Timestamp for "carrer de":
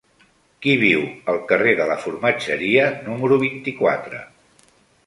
1.53-1.87